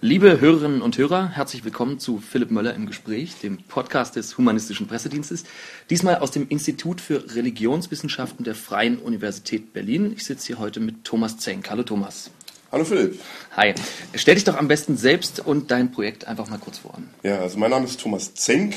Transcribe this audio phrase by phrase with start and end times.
[0.00, 4.86] Liebe Hörerinnen und Hörer, herzlich willkommen zu Philipp Möller im Gespräch, dem Podcast des Humanistischen
[4.86, 5.42] Pressedienstes.
[5.90, 10.12] Diesmal aus dem Institut für Religionswissenschaften der Freien Universität Berlin.
[10.12, 11.68] Ich sitze hier heute mit Thomas Zenk.
[11.68, 12.30] Hallo Thomas.
[12.70, 13.18] Hallo Philipp.
[13.56, 13.74] Hi.
[14.14, 16.96] Stell dich doch am besten selbst und dein Projekt einfach mal kurz vor.
[17.24, 18.76] Ja, also mein Name ist Thomas Zenk,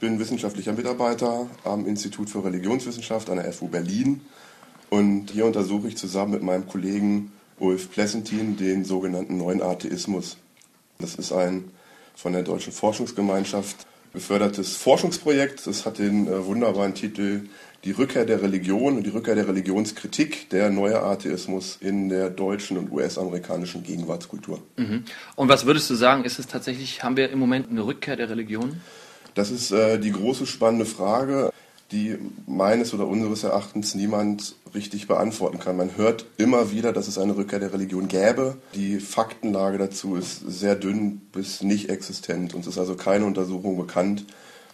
[0.00, 4.20] bin wissenschaftlicher Mitarbeiter am Institut für Religionswissenschaft an der FU Berlin
[4.90, 10.36] und hier untersuche ich zusammen mit meinem Kollegen Ulf Plessentin den sogenannten neuen Atheismus.
[10.98, 11.70] Das ist ein
[12.14, 15.66] von der Deutschen Forschungsgemeinschaft gefördertes Forschungsprojekt.
[15.66, 17.42] Das hat den äh, wunderbaren Titel
[17.84, 22.76] Die Rückkehr der Religion und die Rückkehr der Religionskritik, der neue Atheismus in der deutschen
[22.76, 24.60] und US-amerikanischen Gegenwartskultur.
[24.76, 25.04] Mhm.
[25.36, 28.28] Und was würdest du sagen, ist es tatsächlich, haben wir im Moment eine Rückkehr der
[28.30, 28.80] Religion?
[29.34, 31.52] Das ist äh, die große spannende Frage
[31.90, 35.76] die meines oder unseres Erachtens niemand richtig beantworten kann.
[35.76, 38.56] Man hört immer wieder, dass es eine Rückkehr der Religion gäbe.
[38.74, 42.54] Die Faktenlage dazu ist sehr dünn bis nicht existent.
[42.54, 44.26] Uns ist also keine Untersuchung bekannt,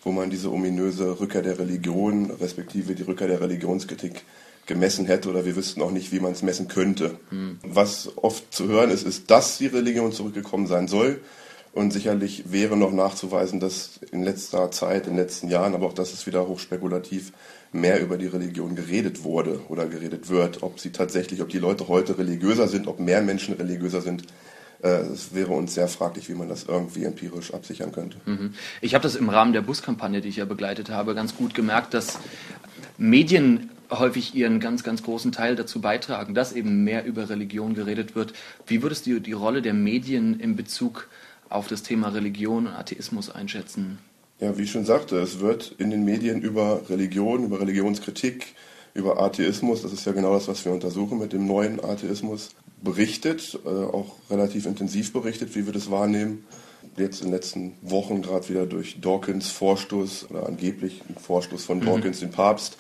[0.03, 4.25] wo man diese ominöse Rückkehr der Religion, respektive die Rückkehr der Religionskritik
[4.67, 7.19] gemessen hätte oder wir wüssten auch nicht, wie man es messen könnte.
[7.31, 7.59] Mhm.
[7.63, 11.21] Was oft zu hören ist, ist, dass die Religion zurückgekommen sein soll.
[11.75, 15.93] Und sicherlich wäre noch nachzuweisen, dass in letzter Zeit, in den letzten Jahren, aber auch
[15.93, 17.33] das ist wieder hochspekulativ,
[17.73, 20.63] mehr über die Religion geredet wurde oder geredet wird.
[20.63, 24.23] Ob sie tatsächlich, ob die Leute heute religiöser sind, ob mehr Menschen religiöser sind,
[24.85, 28.19] äh, es wäre uns sehr fraglich, wie man das irgendwie empirisch absichern könnte.
[28.25, 28.55] Mhm.
[28.81, 31.93] Ich habe das im Rahmen der Buskampagne, die ich ja begleitet habe, ganz gut gemerkt,
[31.93, 32.21] dass
[32.99, 38.15] Medien häufig ihren ganz, ganz großen Teil dazu beitragen, dass eben mehr über Religion geredet
[38.15, 38.33] wird.
[38.69, 41.09] Wie würdest du die Rolle der Medien in Bezug
[41.55, 43.99] auf das Thema Religion und Atheismus einschätzen?
[44.41, 48.55] Ja, wie ich schon sagte, es wird in den Medien über Religion, über Religionskritik,
[48.93, 52.51] über Atheismus, das ist ja genau das, was wir untersuchen mit dem neuen Atheismus,
[52.83, 56.45] berichtet, äh, auch relativ intensiv berichtet, wie wir das wahrnehmen.
[56.97, 61.87] Jetzt in den letzten Wochen gerade wieder durch Dawkins Vorstoß oder angeblich Vorstoß von mhm.
[61.87, 62.27] Dawkins, mhm.
[62.27, 62.77] den Papst,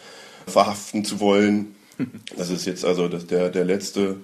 [0.46, 1.74] verhaften zu wollen.
[2.36, 4.16] Das ist jetzt also der, der letzte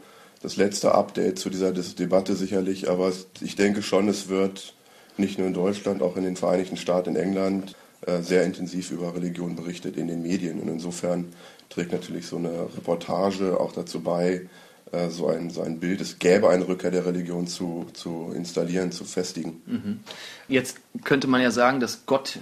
[0.43, 4.75] das letzte Update zu dieser Debatte sicherlich, aber ich denke schon, es wird
[5.17, 9.15] nicht nur in Deutschland, auch in den Vereinigten Staaten, in England äh, sehr intensiv über
[9.15, 10.61] Religion berichtet in den Medien.
[10.61, 11.33] Und insofern
[11.69, 14.49] trägt natürlich so eine Reportage auch dazu bei,
[14.93, 18.93] äh, so ein, so ein Bild, es gäbe eine Rückkehr der Religion zu, zu installieren,
[18.93, 19.61] zu festigen.
[19.67, 20.01] Mhm.
[20.49, 22.39] Jetzt könnte man ja sagen, dass Gott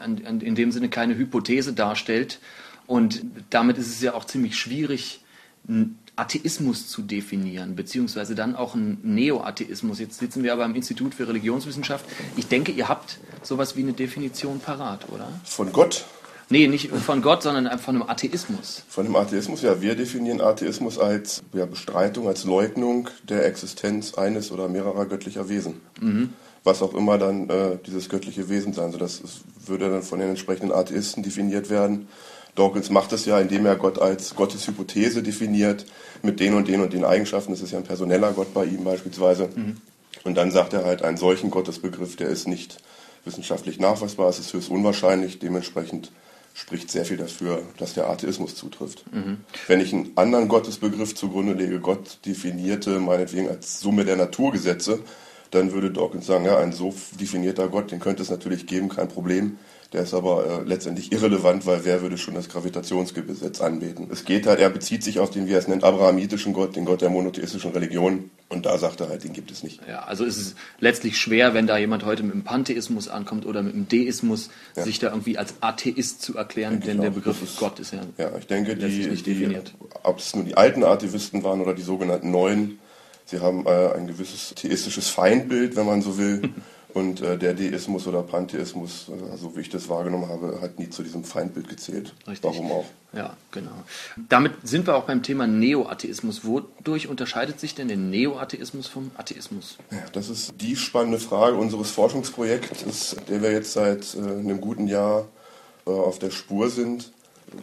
[0.00, 2.38] äh, in dem Sinne keine Hypothese darstellt.
[2.86, 5.24] Und damit ist es ja auch ziemlich schwierig,
[6.20, 9.98] Atheismus zu definieren, beziehungsweise dann auch einen Neo-Atheismus.
[9.98, 12.04] Jetzt sitzen wir aber am Institut für Religionswissenschaft.
[12.36, 15.28] Ich denke, ihr habt sowas wie eine Definition parat, oder?
[15.44, 16.04] Von Gott?
[16.52, 18.82] Nee, nicht von Gott, sondern von einem Atheismus.
[18.88, 19.80] Von einem Atheismus, ja.
[19.80, 25.80] Wir definieren Atheismus als ja, Bestreitung, als Leugnung der Existenz eines oder mehrerer göttlicher Wesen.
[26.00, 26.30] Mhm.
[26.64, 29.00] Was auch immer dann äh, dieses göttliche Wesen sein soll.
[29.00, 29.22] Das
[29.64, 32.08] würde dann von den entsprechenden Atheisten definiert werden.
[32.54, 35.86] Dawkins macht es ja, indem er Gott als Gottes Hypothese definiert,
[36.22, 37.52] mit den und den und den Eigenschaften.
[37.52, 39.48] Das ist ja ein personeller Gott bei ihm beispielsweise.
[39.54, 39.76] Mhm.
[40.24, 42.78] Und dann sagt er halt, einen solchen Gottesbegriff, der ist nicht
[43.24, 46.10] wissenschaftlich nachweisbar, es ist höchst unwahrscheinlich, dementsprechend
[46.54, 49.04] spricht sehr viel dafür, dass der Atheismus zutrifft.
[49.12, 49.38] Mhm.
[49.66, 55.00] Wenn ich einen anderen Gottesbegriff zugrunde lege, Gott definierte meinetwegen als Summe der Naturgesetze,
[55.50, 59.08] dann würde Dawkins sagen, ja, ein so definierter Gott, den könnte es natürlich geben, kein
[59.08, 59.58] Problem.
[59.92, 64.08] Der ist aber äh, letztendlich irrelevant, weil wer würde schon das Gravitationsgesetz anbeten?
[64.12, 66.84] Es geht halt, er bezieht sich auf den, wie er es nennt, abrahamitischen Gott, den
[66.84, 68.30] Gott der monotheistischen Religion.
[68.48, 69.80] Und da sagt er halt, den gibt es nicht.
[69.88, 73.62] Ja, also ist es letztlich schwer, wenn da jemand heute mit dem Pantheismus ankommt oder
[73.62, 74.84] mit dem Deismus, ja.
[74.84, 78.00] sich da irgendwie als Atheist zu erklären, denke denn der Begriff ist, Gott ist ja,
[78.16, 79.74] ja ich denke, die, nicht definiert.
[79.80, 82.78] Die, ob es nur die alten Atheisten waren oder die sogenannten Neuen,
[83.24, 86.42] sie haben äh, ein gewisses theistisches Feindbild, wenn man so will.
[86.94, 90.90] Und äh, der Deismus oder Pantheismus, äh, so wie ich das wahrgenommen habe, hat nie
[90.90, 92.14] zu diesem Feindbild gezählt.
[92.26, 92.42] Richtig.
[92.42, 92.84] Warum auch?
[93.12, 93.72] Ja, genau.
[94.28, 96.44] Damit sind wir auch beim Thema Neoatheismus.
[96.44, 99.78] Wodurch unterscheidet sich denn der Neoatheismus vom Atheismus?
[99.90, 104.86] Ja, das ist die spannende Frage unseres Forschungsprojekts, der wir jetzt seit äh, einem guten
[104.86, 105.28] Jahr
[105.86, 107.12] äh, auf der Spur sind.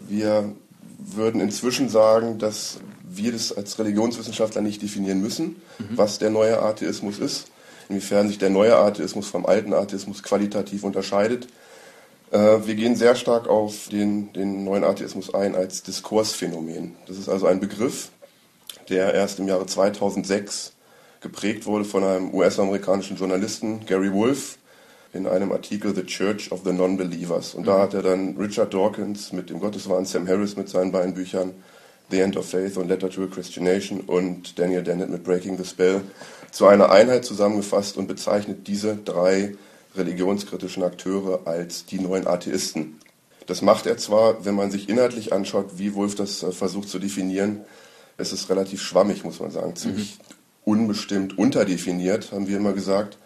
[0.08, 0.54] Wir
[0.98, 5.86] würden inzwischen sagen, dass wir das als Religionswissenschaftler nicht definieren müssen, mhm.
[5.96, 7.48] was der neue Atheismus ist
[7.90, 11.48] inwiefern sich der neue Atheismus vom alten Atheismus qualitativ unterscheidet.
[12.32, 16.96] Äh, wir gehen sehr stark auf den, den neuen Atheismus ein als Diskursphänomen.
[17.08, 18.10] Das ist also ein Begriff,
[18.90, 20.74] der erst im Jahre 2006
[21.22, 24.58] geprägt wurde von einem US-amerikanischen Journalisten, Gary Wolf,
[25.14, 27.56] in einem Artikel The Church of the Non-Believers.
[27.56, 27.82] Und da mhm.
[27.82, 31.54] hat er dann Richard Dawkins mit dem Gotteswahn, Sam Harris mit seinen beiden Büchern
[32.10, 35.58] The End of Faith und Letter to a Christian Nation und Daniel Dennett mit Breaking
[35.58, 36.02] the Spell
[36.52, 39.56] zu einer Einheit zusammengefasst und bezeichnet diese drei
[39.96, 43.00] religionskritischen Akteure als die neuen Atheisten.
[43.48, 47.00] Das macht er zwar, wenn man sich inhaltlich anschaut, wie Wolf das äh, versucht zu
[47.00, 47.62] definieren,
[48.18, 50.74] es ist relativ schwammig, muss man sagen, ziemlich mhm.
[50.74, 53.18] unbestimmt unterdefiniert, haben wir immer gesagt.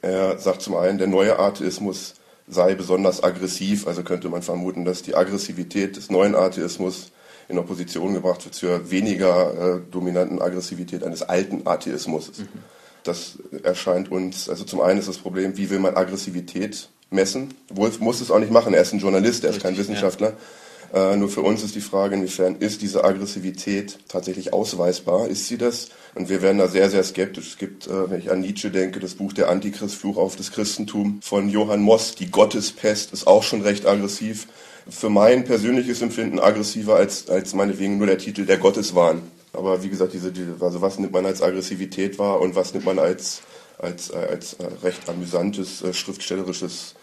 [0.00, 2.14] Er sagt zum einen, der neue Atheismus
[2.48, 7.12] sei besonders aggressiv, also könnte man vermuten, dass die Aggressivität des neuen Atheismus
[7.48, 12.38] in Opposition gebracht wird zur weniger äh, dominanten Aggressivität eines alten Atheismus.
[12.38, 12.48] Mhm.
[13.04, 17.54] Das erscheint uns, also zum einen ist das Problem, wie will man Aggressivität messen?
[17.70, 20.28] Wolf muss es auch nicht machen, er ist ein Journalist, er ist kein Wissenschaftler.
[20.28, 20.36] Ja.
[20.92, 25.28] Äh, nur für uns ist die Frage, inwiefern ist diese Aggressivität tatsächlich ausweisbar?
[25.28, 25.88] Ist sie das?
[26.14, 27.48] Und wir werden da sehr, sehr skeptisch.
[27.48, 31.20] Es gibt, äh, wenn ich an Nietzsche denke, das Buch Der Antichristfluch auf das Christentum
[31.22, 34.48] von Johann Moss, Die Gottespest, ist auch schon recht aggressiv.
[34.90, 39.20] Für mein persönliches Empfinden aggressiver als, als meinetwegen nur der Titel Der Gotteswahn.
[39.52, 42.86] Aber wie gesagt, diese, diese, also was nimmt man als Aggressivität wahr und was nimmt
[42.86, 43.42] man als,
[43.78, 46.94] als, äh, als äh, recht amüsantes äh, schriftstellerisches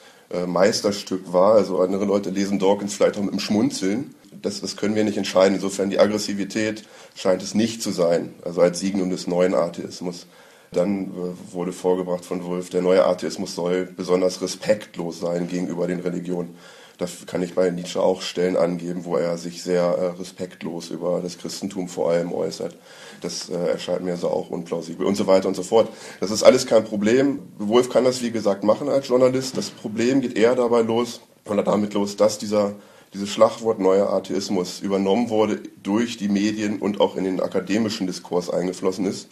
[0.47, 1.53] Meisterstück wahr.
[1.53, 4.15] Also andere Leute lesen Dawkins vielleicht auch mit dem Schmunzeln.
[4.41, 5.53] Das, das können wir nicht entscheiden.
[5.53, 6.83] Insofern die Aggressivität
[7.13, 10.25] scheint es nicht zu sein, also als Signum des neuen Atheismus.
[10.71, 11.11] Dann
[11.51, 16.55] wurde vorgebracht von Wolf, der neue Atheismus soll besonders respektlos sein gegenüber den Religionen.
[16.97, 21.19] Da kann ich bei Nietzsche auch Stellen angeben, wo er sich sehr äh, respektlos über
[21.21, 22.77] das Christentum vor allem äußert.
[23.21, 25.89] Das äh, erscheint mir so auch unplausibel und so weiter und so fort.
[26.19, 27.39] Das ist alles kein Problem.
[27.57, 29.57] Wolf kann das, wie gesagt, machen als Journalist.
[29.57, 32.75] Das Problem geht eher dabei los, oder damit los, dass dieser
[33.15, 38.49] dieses Schlagwort neuer Atheismus übernommen wurde durch die Medien und auch in den akademischen Diskurs
[38.49, 39.29] eingeflossen ist.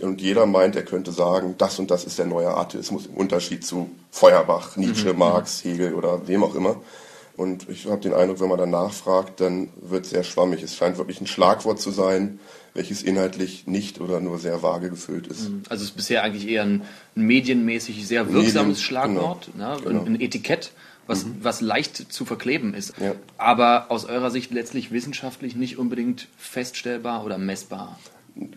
[0.00, 3.66] Und jeder meint, er könnte sagen, das und das ist der neue Atheismus im Unterschied
[3.66, 5.18] zu Feuerbach, Nietzsche, mhm.
[5.18, 6.76] Marx, Hegel oder wem auch immer.
[7.36, 10.62] Und ich habe den Eindruck, wenn man dann nachfragt, dann wird es sehr schwammig.
[10.62, 12.38] Es scheint wirklich ein Schlagwort zu sein,
[12.74, 15.48] welches inhaltlich nicht oder nur sehr vage gefüllt ist.
[15.48, 15.62] Mhm.
[15.68, 16.82] Also es ist bisher eigentlich eher ein,
[17.16, 19.82] ein medienmäßig sehr wirksames Medien, Schlagwort, genau, ne?
[19.82, 20.04] genau.
[20.04, 20.72] ein Etikett,
[21.06, 21.36] was, mhm.
[21.42, 22.92] was leicht zu verkleben ist.
[23.00, 23.14] Ja.
[23.38, 27.98] Aber aus eurer Sicht letztlich wissenschaftlich nicht unbedingt feststellbar oder messbar.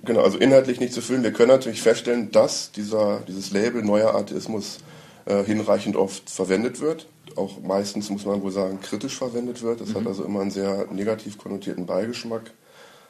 [0.05, 1.23] Genau, also inhaltlich nicht zu füllen.
[1.23, 4.79] Wir können natürlich feststellen, dass dieser, dieses Label neuer Atheismus
[5.25, 7.07] äh, hinreichend oft verwendet wird.
[7.35, 9.81] Auch meistens, muss man wohl sagen, kritisch verwendet wird.
[9.81, 9.95] Das mhm.
[9.95, 12.51] hat also immer einen sehr negativ konnotierten Beigeschmack.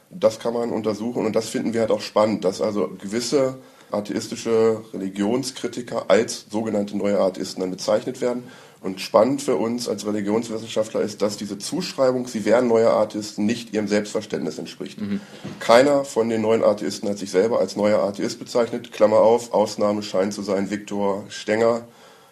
[0.09, 3.57] Das kann man untersuchen und das finden wir halt auch spannend, dass also gewisse
[3.89, 8.43] atheistische Religionskritiker als sogenannte neue Atheisten dann bezeichnet werden
[8.83, 13.73] und spannend für uns als Religionswissenschaftler ist, dass diese Zuschreibung, sie wären neue Atheisten, nicht
[13.73, 14.99] ihrem Selbstverständnis entspricht.
[14.99, 15.21] Mhm.
[15.59, 18.91] Keiner von den neuen Atheisten hat sich selber als neuer Atheist bezeichnet.
[18.91, 21.85] Klammer auf, Ausnahme scheint zu sein Viktor Stenger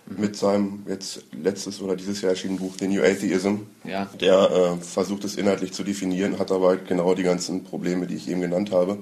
[0.05, 0.21] mhm.
[0.21, 3.55] mit seinem jetzt letztes oder dieses Jahr erschienenen Buch The New Atheism.
[3.85, 4.09] Ja.
[4.19, 8.29] Der äh, versucht es inhaltlich zu definieren, hat aber genau die ganzen Probleme, die ich
[8.29, 8.97] eben genannt habe.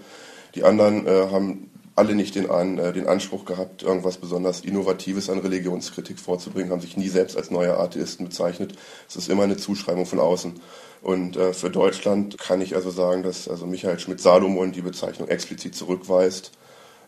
[0.53, 1.69] Die anderen äh, haben
[1.99, 2.49] alle nicht den,
[2.79, 7.51] äh, den Anspruch gehabt, irgendwas besonders Innovatives an Religionskritik vorzubringen, haben sich nie selbst als
[7.51, 8.73] neue Atheisten bezeichnet.
[9.07, 10.53] Es ist immer eine Zuschreibung von außen.
[11.01, 15.75] Und äh, für Deutschland kann ich also sagen, dass also Michael Schmidt-Salomon die Bezeichnung explizit
[15.75, 16.51] zurückweist,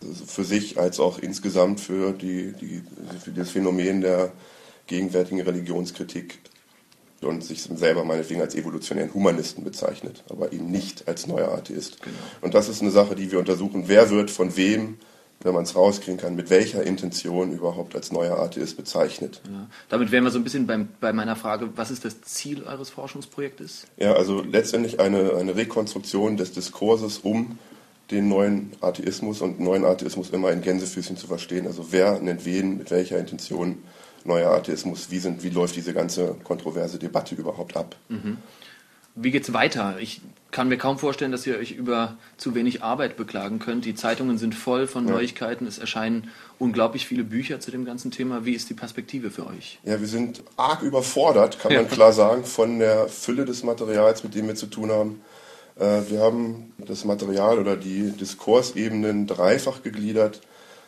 [0.01, 2.83] also für sich als auch insgesamt für, die, die,
[3.23, 4.33] für das Phänomen der
[4.87, 6.39] gegenwärtigen Religionskritik
[7.21, 12.01] und sich selber meinetwegen als evolutionären Humanisten bezeichnet, aber eben nicht als neuer Atheist.
[12.01, 12.15] Genau.
[12.41, 13.83] Und das ist eine Sache, die wir untersuchen.
[13.87, 14.97] Wer wird von wem,
[15.41, 19.41] wenn man es rauskriegen kann, mit welcher Intention überhaupt als neuer Atheist bezeichnet?
[19.45, 19.67] Ja.
[19.89, 22.89] Damit wären wir so ein bisschen beim, bei meiner Frage, was ist das Ziel eures
[22.89, 23.85] Forschungsprojektes?
[23.97, 27.57] Ja, also letztendlich eine, eine Rekonstruktion des Diskurses um
[28.09, 31.65] den neuen Atheismus und neuen Atheismus immer in Gänsefüßchen zu verstehen.
[31.65, 33.77] Also wer nennt wen, mit welcher Intention
[34.25, 37.95] neuer Atheismus, wie, sind, wie läuft diese ganze kontroverse Debatte überhaupt ab?
[38.09, 38.37] Mhm.
[39.15, 39.97] Wie es weiter?
[39.99, 43.83] Ich kann mir kaum vorstellen, dass ihr euch über zu wenig Arbeit beklagen könnt.
[43.83, 45.13] Die Zeitungen sind voll von ja.
[45.13, 45.65] Neuigkeiten.
[45.67, 48.45] Es erscheinen unglaublich viele Bücher zu dem ganzen Thema.
[48.45, 49.79] Wie ist die Perspektive für euch?
[49.83, 51.89] Ja, wir sind arg überfordert, kann man ja.
[51.89, 55.21] klar sagen, von der Fülle des Materials, mit dem wir zu tun haben.
[55.77, 60.41] Äh, wir haben das Material oder die Diskursebenen dreifach gegliedert.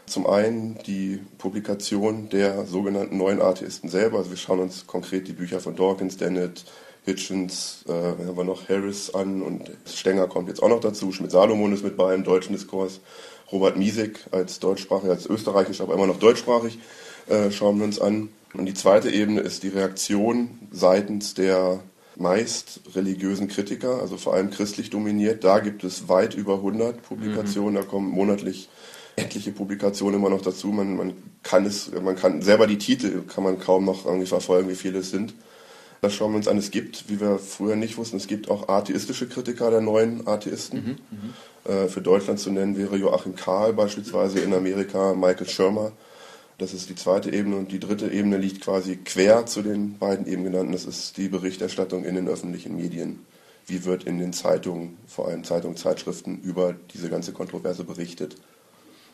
[0.05, 4.17] Zum einen die Publikation der sogenannten neuen Atheisten selber.
[4.17, 6.65] Also wir schauen uns konkret die Bücher von Dawkins, Dennett,
[7.05, 11.11] Hitchens, äh, haben wir noch Harris an und Stenger kommt jetzt auch noch dazu.
[11.11, 13.01] Schmidt-Salomon ist mit bei im deutschen Diskurs.
[13.51, 16.79] Robert Miesig als deutschsprachig, als österreichisch, aber immer noch deutschsprachig
[17.27, 18.29] äh, schauen wir uns an.
[18.53, 21.79] Und die zweite Ebene ist die Reaktion seitens der
[22.15, 25.43] meist religiösen Kritiker, also vor allem christlich dominiert.
[25.43, 27.77] Da gibt es weit über 100 Publikationen, mhm.
[27.77, 28.69] da kommen monatlich
[29.15, 30.67] etliche Publikationen immer noch dazu.
[30.67, 34.69] Man, man kann es, man kann selber die Titel kann man kaum noch irgendwie verfolgen,
[34.69, 35.33] wie viele es sind.
[36.01, 36.57] Das schauen wir uns an.
[36.57, 40.99] Es gibt, wie wir früher nicht wussten, es gibt auch atheistische Kritiker der neuen Atheisten.
[41.09, 45.93] Mhm, äh, für Deutschland zu nennen wäre Joachim Kahl beispielsweise in Amerika, Michael Schirmer.
[46.57, 50.27] Das ist die zweite Ebene und die dritte Ebene liegt quasi quer zu den beiden
[50.27, 50.73] eben genannten.
[50.73, 53.19] Das ist die Berichterstattung in den öffentlichen Medien.
[53.65, 58.35] Wie wird in den Zeitungen, vor allem Zeitungen, Zeitschriften, über diese ganze Kontroverse berichtet?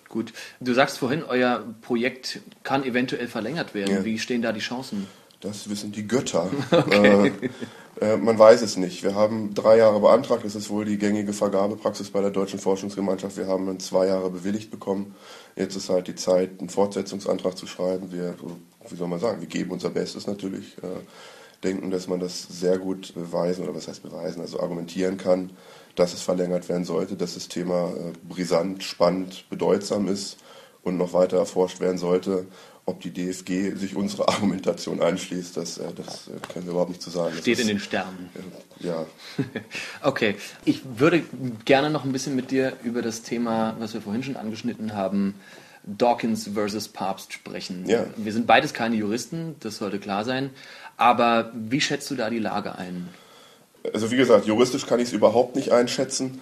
[0.10, 0.34] Gut.
[0.60, 3.98] Du sagst vorhin, euer Projekt kann eventuell verlängert werden.
[3.98, 4.06] Ja.
[4.06, 5.08] Wie stehen da die Chancen?
[5.40, 6.50] Das wissen die Götter.
[6.72, 7.32] Okay.
[7.32, 7.50] Äh,
[8.02, 9.04] äh, man weiß es nicht.
[9.04, 10.46] Wir haben drei Jahre beantragt.
[10.46, 13.38] Das ist wohl die gängige Vergabepraxis bei der Deutschen Forschungsgemeinschaft.
[13.38, 15.16] Wir haben dann zwei Jahre bewilligt bekommen.
[15.56, 18.12] Jetzt ist halt die Zeit, einen Fortsetzungsantrag zu schreiben.
[18.12, 18.36] Wir,
[18.90, 20.78] wie soll man sagen, wir geben unser Bestes natürlich.
[20.78, 21.02] Äh,
[21.64, 25.52] denken, dass man das sehr gut beweisen oder was heißt beweisen, also argumentieren kann,
[26.00, 30.38] dass es verlängert werden sollte, dass das Thema äh, brisant, spannend, bedeutsam ist
[30.82, 32.48] und noch weiter erforscht werden sollte.
[32.86, 37.02] Ob die DFG sich unserer Argumentation anschließt, das, äh, das äh, können wir überhaupt nicht
[37.02, 37.36] zu sagen.
[37.38, 38.30] Steht ist, in den Sternen.
[38.80, 39.06] Ja.
[40.02, 41.22] okay, ich würde
[41.66, 45.36] gerne noch ein bisschen mit dir über das Thema, was wir vorhin schon angeschnitten haben,
[45.84, 47.86] Dawkins versus Papst sprechen.
[47.88, 48.06] Ja.
[48.16, 50.52] Wir sind beides keine Juristen, das sollte klar sein.
[50.96, 53.10] Aber wie schätzt du da die Lage ein?
[53.94, 56.42] Also wie gesagt, juristisch kann ich es überhaupt nicht einschätzen.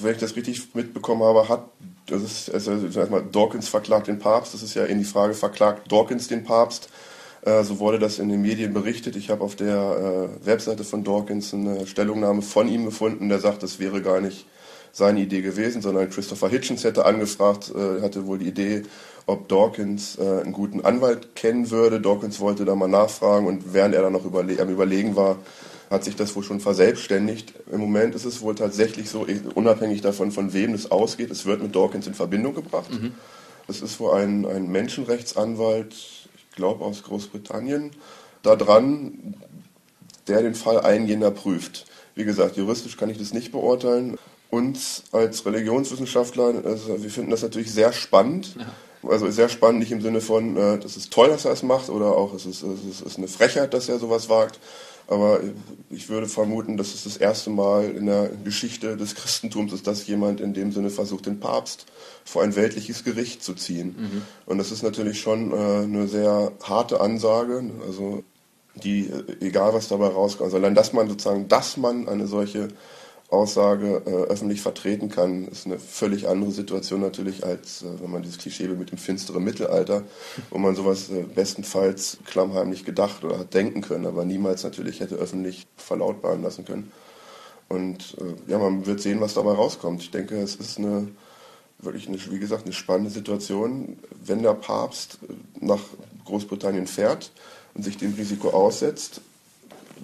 [0.00, 1.64] Wenn ich das richtig mitbekommen habe, hat
[2.06, 4.54] das ist also erstmal Dawkins verklagt den Papst.
[4.54, 6.88] Das ist ja in die Frage verklagt Dawkins den Papst.
[7.42, 9.16] Äh, so wurde das in den Medien berichtet.
[9.16, 13.62] Ich habe auf der äh, Webseite von Dawkins eine Stellungnahme von ihm gefunden, der sagt,
[13.62, 14.46] das wäre gar nicht
[14.92, 18.82] seine Idee gewesen, sondern Christopher Hitchens hätte angefragt, äh, hatte wohl die Idee,
[19.26, 22.00] ob Dawkins äh, einen guten Anwalt kennen würde.
[22.00, 25.36] Dawkins wollte da mal nachfragen und während er dann noch überle am Überlegen war,
[25.90, 27.52] hat sich das wohl schon verselbstständigt.
[27.70, 31.62] Im Moment ist es wohl tatsächlich so, unabhängig davon, von wem das ausgeht, es wird
[31.62, 32.90] mit Dawkins in Verbindung gebracht.
[32.90, 33.12] Mhm.
[33.66, 37.90] Es ist wohl ein, ein Menschenrechtsanwalt, ich glaube aus Großbritannien,
[38.42, 39.34] da dran,
[40.28, 41.86] der den Fall eingehender prüft.
[42.14, 44.16] Wie gesagt, juristisch kann ich das nicht beurteilen.
[44.48, 48.56] Uns als Religionswissenschaftler, also wir finden das natürlich sehr spannend.
[48.58, 48.66] Ja
[49.08, 51.88] also sehr spannend, nicht im Sinne von, äh, das ist toll, dass er es macht,
[51.88, 54.58] oder auch es ist, es ist eine Frechheit, dass er sowas wagt.
[55.10, 55.40] Aber
[55.90, 60.06] ich würde vermuten, dass es das erste Mal in der Geschichte des Christentums ist, dass
[60.06, 61.86] jemand in dem Sinne versucht, den Papst
[62.24, 63.96] vor ein weltliches Gericht zu ziehen.
[63.98, 64.22] Mhm.
[64.46, 67.64] Und das ist natürlich schon äh, eine sehr harte Ansage.
[67.84, 68.22] Also
[68.76, 72.68] die, äh, egal was dabei rauskommt, also allein, dass man sozusagen, dass man eine solche
[73.30, 78.22] Aussage äh, öffentlich vertreten kann, ist eine völlig andere Situation natürlich, als äh, wenn man
[78.22, 80.02] dieses Klischee mit dem finsteren Mittelalter,
[80.50, 85.14] wo man sowas äh, bestenfalls klammheimlich gedacht oder hat denken können, aber niemals natürlich hätte
[85.14, 86.90] öffentlich verlautbaren lassen können.
[87.68, 90.02] Und äh, ja, man wird sehen, was dabei rauskommt.
[90.02, 91.08] Ich denke, es ist eine
[91.82, 95.80] wirklich eine, wie gesagt, eine spannende Situation, wenn der Papst äh, nach
[96.24, 97.30] Großbritannien fährt
[97.74, 99.20] und sich dem Risiko aussetzt,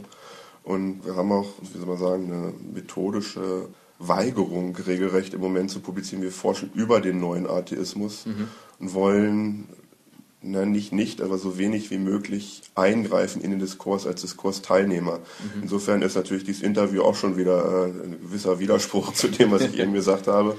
[0.63, 3.67] Und wir haben auch, wie soll man sagen, eine methodische
[3.99, 6.23] Weigerung regelrecht im Moment zu publizieren.
[6.23, 8.47] Wir forschen über den neuen Atheismus mhm.
[8.79, 9.67] und wollen
[10.41, 15.17] na, nicht nicht, aber so wenig wie möglich eingreifen in den Diskurs als Diskursteilnehmer.
[15.17, 15.63] Mhm.
[15.63, 19.63] Insofern ist natürlich dieses Interview auch schon wieder äh, ein gewisser Widerspruch zu dem, was
[19.63, 20.55] ich eben gesagt habe,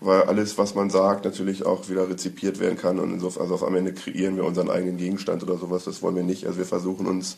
[0.00, 3.62] weil alles, was man sagt, natürlich auch wieder rezipiert werden kann und insofern, also auf
[3.62, 6.46] am Ende kreieren wir unseren eigenen Gegenstand oder sowas, das wollen wir nicht.
[6.46, 7.36] Also wir versuchen uns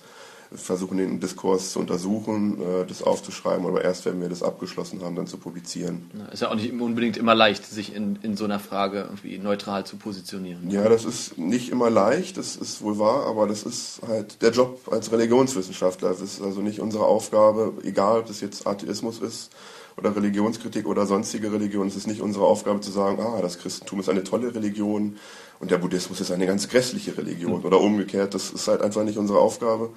[0.54, 5.16] versuchen den Diskurs zu untersuchen, äh, das aufzuschreiben, aber erst wenn wir das abgeschlossen haben,
[5.16, 6.10] dann zu publizieren.
[6.32, 9.84] Ist ja auch nicht unbedingt immer leicht, sich in, in so einer Frage irgendwie neutral
[9.84, 10.70] zu positionieren.
[10.70, 14.50] Ja, das ist nicht immer leicht, das ist wohl wahr, aber das ist halt der
[14.50, 16.10] Job als Religionswissenschaftler.
[16.10, 19.50] Das ist also nicht unsere Aufgabe, egal ob das jetzt Atheismus ist
[19.96, 21.86] oder Religionskritik oder sonstige Religion.
[21.86, 25.16] Es ist nicht unsere Aufgabe zu sagen, ah, das Christentum ist eine tolle Religion
[25.60, 27.64] und der Buddhismus ist eine ganz grässliche Religion mhm.
[27.64, 28.34] oder umgekehrt.
[28.34, 29.90] Das ist halt einfach nicht unsere Aufgabe.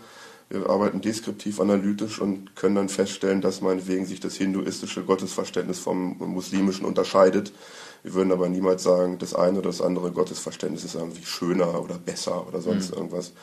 [0.50, 6.18] Wir arbeiten deskriptiv analytisch und können dann feststellen, dass meinetwegen sich das hinduistische Gottesverständnis vom
[6.20, 7.52] muslimischen unterscheidet.
[8.04, 11.96] Wir würden aber niemals sagen, das eine oder das andere Gottesverständnis ist irgendwie schöner oder
[11.96, 12.98] besser oder sonst mhm.
[12.98, 13.34] irgendwas.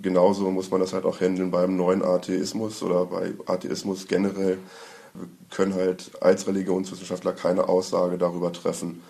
[0.00, 4.58] Genauso muss man das halt auch handeln beim neuen Atheismus oder bei Atheismus generell.
[5.12, 9.02] Wir können halt als Religionswissenschaftler keine Aussage darüber treffen,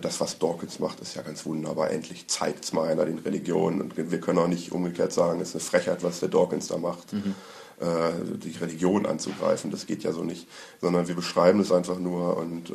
[0.00, 1.90] das, was Dawkins macht, ist ja ganz wunderbar.
[1.90, 3.80] Endlich zeigt es mal einer den Religionen.
[3.80, 6.76] Und wir können auch nicht umgekehrt sagen, es ist eine Frechheit, was der Dawkins da
[6.76, 7.34] macht, mhm.
[7.80, 9.70] äh, die Religion anzugreifen.
[9.70, 10.46] Das geht ja so nicht.
[10.80, 12.74] Sondern wir beschreiben es einfach nur und äh,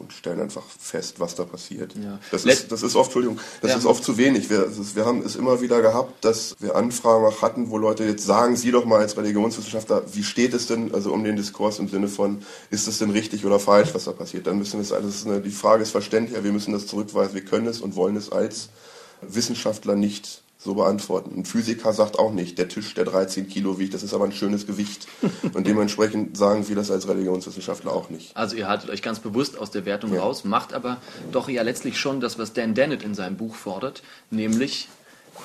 [0.00, 1.94] und stellen einfach fest, was da passiert.
[1.94, 2.18] Ja.
[2.30, 3.76] Das, ist, das ist oft, Entschuldigung, das ja.
[3.76, 4.48] ist oft zu wenig.
[4.50, 8.24] Wir, ist, wir haben es immer wieder gehabt, dass wir Anfragen hatten, wo Leute jetzt
[8.24, 11.88] sagen, Sie doch mal als Religionswissenschaftler, wie steht es denn, also um den Diskurs im
[11.88, 14.46] Sinne von, ist es denn richtig oder falsch, was da passiert?
[14.46, 17.44] Dann müssen wir es, alles, eine, die Frage ist verständlich, wir müssen das zurückweisen, wir
[17.44, 18.70] können es und wollen es als
[19.20, 21.32] Wissenschaftler nicht so beantworten.
[21.38, 24.32] Ein Physiker sagt auch nicht, der Tisch, der 13 Kilo wiegt, das ist aber ein
[24.32, 25.08] schönes Gewicht.
[25.54, 28.36] Und dementsprechend sagen wir das als Religionswissenschaftler auch nicht.
[28.36, 30.20] Also ihr haltet euch ganz bewusst aus der Wertung ja.
[30.20, 30.98] raus, macht aber
[31.32, 34.88] doch ja letztlich schon das, was Dan Dennett in seinem Buch fordert, nämlich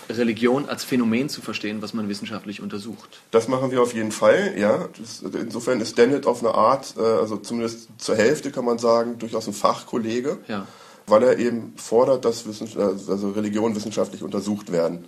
[0.09, 3.21] Religion als Phänomen zu verstehen, was man wissenschaftlich untersucht.
[3.31, 4.89] Das machen wir auf jeden Fall, ja.
[5.33, 9.47] Insofern ist Dennett auf eine Art, äh, also zumindest zur Hälfte kann man sagen, durchaus
[9.47, 10.39] ein Fachkollege.
[10.49, 10.67] Ja
[11.07, 12.45] weil er eben fordert, dass
[12.77, 15.05] also Religionen wissenschaftlich untersucht werden.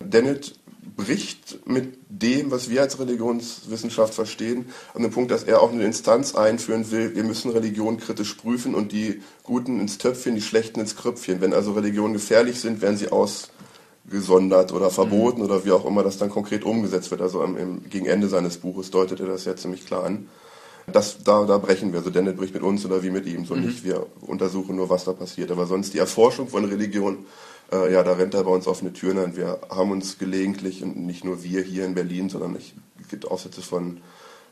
[0.00, 0.54] Dennett
[0.96, 5.84] bricht mit dem, was wir als Religionswissenschaft verstehen, an dem Punkt, dass er auch eine
[5.84, 10.80] Instanz einführen will, wir müssen Religion kritisch prüfen und die Guten ins Töpfchen, die Schlechten
[10.80, 11.40] ins Kröpfchen.
[11.40, 15.46] Wenn also Religionen gefährlich sind, werden sie ausgesondert oder verboten mhm.
[15.46, 17.22] oder wie auch immer das dann konkret umgesetzt wird.
[17.22, 20.28] Also im, im, gegen Ende seines Buches deutet er das ja ziemlich klar an.
[20.90, 21.98] Das, da, da brechen wir.
[21.98, 23.44] Also Dennett bricht mit uns oder wie mit ihm.
[23.44, 23.66] So mhm.
[23.66, 23.84] nicht.
[23.84, 25.50] Wir untersuchen nur, was da passiert.
[25.50, 27.26] Aber sonst die Erforschung von Religion,
[27.72, 29.36] äh, ja, da rennt er bei uns offene Türen ein.
[29.36, 32.72] Wir haben uns gelegentlich, und nicht nur wir hier in Berlin, sondern es
[33.08, 34.00] gibt Aufsätze von,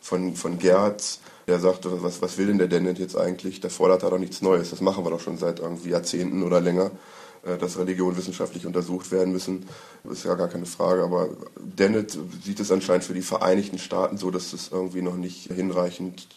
[0.01, 3.61] von, von Gerz, der sagt, was, was will denn der Dennett jetzt eigentlich?
[3.61, 4.71] Der fordert da doch nichts Neues.
[4.71, 6.93] Das machen wir doch schon seit irgendwie Jahrzehnten oder länger.
[7.43, 9.67] Äh, dass Religionen wissenschaftlich untersucht werden müssen,
[10.11, 11.03] ist ja gar keine Frage.
[11.03, 15.51] Aber Dennett sieht es anscheinend für die Vereinigten Staaten so, dass es irgendwie noch nicht
[15.53, 16.29] hinreichend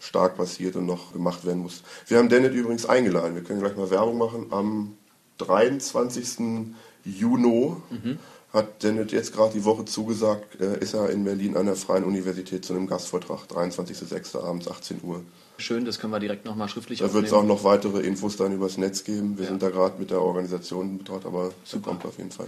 [0.00, 1.82] stark passiert und noch gemacht werden muss.
[2.06, 3.34] Wir haben Dennett übrigens eingeladen.
[3.34, 4.46] Wir können gleich mal Werbung machen.
[4.50, 4.96] Am
[5.38, 6.64] 23.
[7.04, 8.18] Juni mhm.
[8.52, 12.04] Hat Dennett jetzt gerade die Woche zugesagt, äh, ist er in Berlin an der Freien
[12.04, 13.46] Universität zu einem Gastvortrag.
[13.50, 14.42] 23.06.
[14.42, 15.22] abends 18 Uhr.
[15.58, 18.52] Schön, das können wir direkt nochmal schriftlich Da wird es auch noch weitere Infos dann
[18.54, 19.36] übers Netz geben.
[19.36, 19.50] Wir ja.
[19.50, 21.90] sind da gerade mit der Organisation dort, aber Super.
[21.90, 22.46] kommt auf jeden Fall.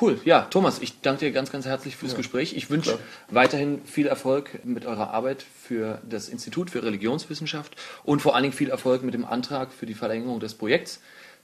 [0.00, 2.16] Cool, ja, Thomas, ich danke dir ganz, ganz herzlich fürs ja.
[2.16, 2.56] Gespräch.
[2.56, 2.98] Ich wünsche
[3.30, 8.54] weiterhin viel Erfolg mit eurer Arbeit für das Institut für Religionswissenschaft und vor allen Dingen
[8.54, 11.00] viel Erfolg mit dem Antrag für die Verlängerung des Projekts.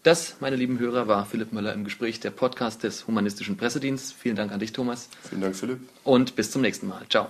[0.09, 4.13] Das, meine lieben Hörer, war Philipp Möller im Gespräch, der Podcast des Humanistischen Pressedienstes.
[4.13, 5.11] Vielen Dank an dich, Thomas.
[5.29, 5.81] Vielen Dank, Philipp.
[6.03, 7.03] Und bis zum nächsten Mal.
[7.11, 7.29] Ciao.